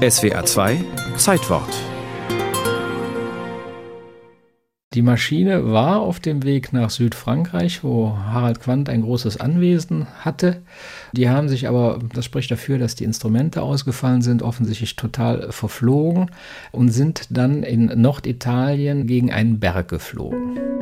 [0.00, 0.82] SWA 2
[1.18, 1.68] Zeitwort
[4.94, 10.62] Die Maschine war auf dem Weg nach Südfrankreich, wo Harald Quandt ein großes Anwesen hatte.
[11.12, 16.30] Die haben sich aber, das spricht dafür, dass die Instrumente ausgefallen sind, offensichtlich total verflogen
[16.72, 20.79] und sind dann in Norditalien gegen einen Berg geflogen.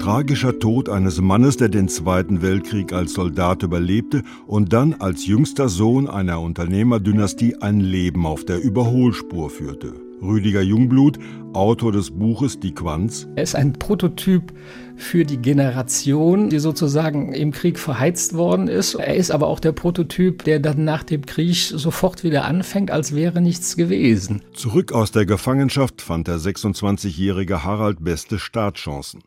[0.00, 5.68] Tragischer Tod eines Mannes, der den Zweiten Weltkrieg als Soldat überlebte und dann als jüngster
[5.68, 9.92] Sohn einer Unternehmerdynastie ein Leben auf der Überholspur führte.
[10.22, 11.18] Rüdiger Jungblut,
[11.52, 13.28] Autor des Buches Die Quanz.
[13.36, 14.54] Er ist ein Prototyp
[14.96, 18.94] für die Generation, die sozusagen im Krieg verheizt worden ist.
[18.94, 23.14] Er ist aber auch der Prototyp, der dann nach dem Krieg sofort wieder anfängt, als
[23.14, 24.40] wäre nichts gewesen.
[24.54, 29.20] Zurück aus der Gefangenschaft fand der 26-jährige Harald beste Startchancen.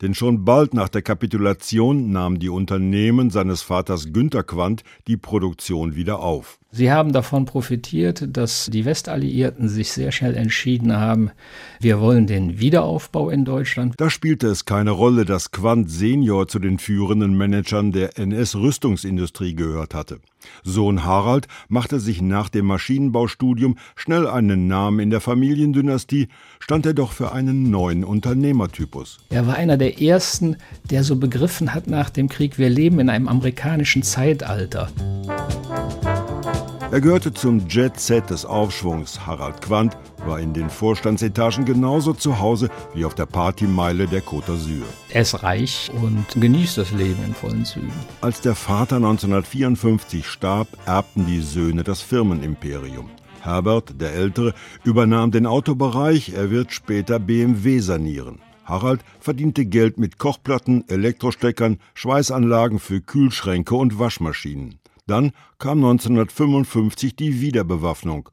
[0.00, 5.94] Denn schon bald nach der Kapitulation nahmen die Unternehmen seines Vaters Günter Quandt die Produktion
[5.94, 6.58] wieder auf.
[6.72, 11.32] Sie haben davon profitiert, dass die Westalliierten sich sehr schnell entschieden haben,
[11.80, 13.94] wir wollen den Wiederaufbau in Deutschland.
[13.96, 19.94] Da spielte es keine Rolle, dass Quandt Senior zu den führenden Managern der NS-Rüstungsindustrie gehört
[19.94, 20.20] hatte.
[20.62, 26.28] Sohn Harald machte sich nach dem Maschinenbaustudium schnell einen Namen in der Familiendynastie,
[26.60, 29.18] stand er doch für einen neuen Unternehmertypus.
[29.28, 30.56] Er war einer der ersten,
[30.88, 34.88] der so begriffen hat nach dem Krieg, wir leben in einem amerikanischen Zeitalter.
[36.92, 39.24] Er gehörte zum Jet-Set des Aufschwungs.
[39.24, 39.96] Harald Quandt
[40.26, 44.82] war in den Vorstandsetagen genauso zu Hause wie auf der Partymeile der Côte d'Azur.
[45.10, 47.92] Er ist reich und genießt das Leben in vollen Zügen.
[48.22, 53.08] Als der Vater 1954 starb, erbten die Söhne das Firmenimperium.
[53.40, 54.52] Herbert, der Ältere,
[54.82, 58.40] übernahm den Autobereich, er wird später BMW sanieren.
[58.64, 64.79] Harald verdiente Geld mit Kochplatten, Elektrosteckern, Schweißanlagen für Kühlschränke und Waschmaschinen.
[65.10, 68.28] Dann kam 1955 die Wiederbewaffnung.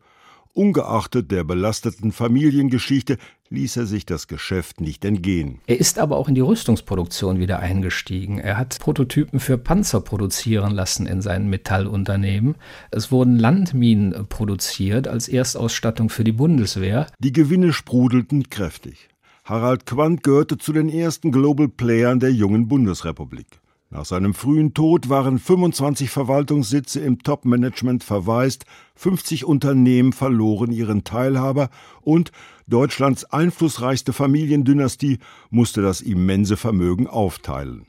[0.53, 3.17] Ungeachtet der belasteten Familiengeschichte
[3.49, 5.59] ließ er sich das Geschäft nicht entgehen.
[5.65, 8.37] Er ist aber auch in die Rüstungsproduktion wieder eingestiegen.
[8.37, 12.53] Er hat Prototypen für Panzer produzieren lassen in seinen Metallunternehmen.
[12.91, 17.07] Es wurden Landminen produziert als Erstausstattung für die Bundeswehr.
[17.17, 19.09] Die Gewinne sprudelten kräftig.
[19.45, 23.47] Harald Quandt gehörte zu den ersten Global Playern der jungen Bundesrepublik.
[23.89, 28.65] Nach seinem frühen Tod waren 25 Verwaltungssitze im Top-Management verwaist,
[28.95, 31.69] 50 Unternehmen verloren ihren Teilhaber
[32.01, 32.33] und
[32.67, 35.19] Deutschlands einflussreichste Familiendynastie
[35.51, 37.85] musste das immense Vermögen aufteilen.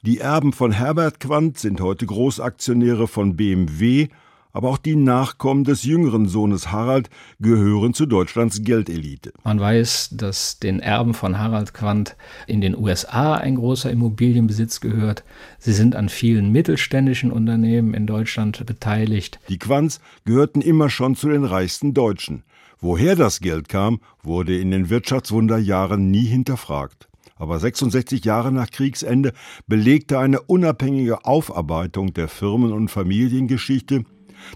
[0.00, 4.08] Die Erben von Herbert Quandt sind heute Großaktionäre von BMW
[4.56, 9.34] aber auch die Nachkommen des jüngeren Sohnes Harald gehören zu Deutschlands Geldelite.
[9.44, 15.24] Man weiß, dass den Erben von Harald Quandt in den USA ein großer Immobilienbesitz gehört.
[15.58, 19.40] Sie sind an vielen mittelständischen Unternehmen in Deutschland beteiligt.
[19.50, 22.42] Die Quandts gehörten immer schon zu den reichsten Deutschen.
[22.80, 27.08] Woher das Geld kam, wurde in den Wirtschaftswunderjahren nie hinterfragt.
[27.34, 29.34] Aber 66 Jahre nach Kriegsende
[29.66, 34.04] belegte eine unabhängige Aufarbeitung der Firmen- und Familiengeschichte,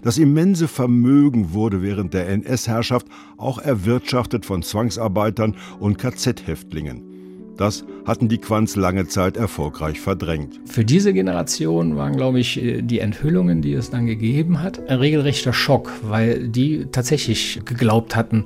[0.03, 7.11] das immense Vermögen wurde während der NS-Herrschaft auch erwirtschaftet von Zwangsarbeitern und KZ-Häftlingen.
[7.57, 10.59] Das hatten die Quants lange Zeit erfolgreich verdrängt.
[10.65, 15.53] Für diese Generation waren, glaube ich, die Enthüllungen, die es dann gegeben hat, ein regelrechter
[15.53, 18.45] Schock, weil die tatsächlich geglaubt hatten,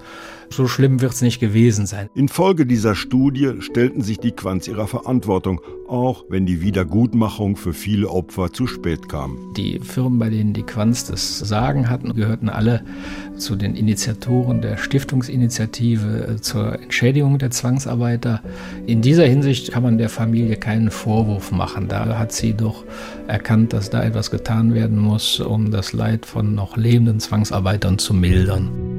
[0.50, 2.10] so schlimm wird es nicht gewesen sein.
[2.14, 8.10] Infolge dieser Studie stellten sich die Quants ihrer Verantwortung, auch wenn die Wiedergutmachung für viele
[8.10, 9.54] Opfer zu spät kam.
[9.58, 12.84] Die Firmen, bei denen die Quants das Sagen hatten, gehörten alle
[13.38, 18.42] zu den Initiatoren der Stiftungsinitiative äh, zur Entschädigung der Zwangsarbeiter.
[18.86, 21.88] In dieser Hinsicht kann man der Familie keinen Vorwurf machen.
[21.88, 22.84] Da hat sie doch
[23.28, 28.16] erkannt, dass da etwas getan werden muss, um das Leid von noch lebenden Zwangsarbeitern zu
[28.16, 28.95] mildern.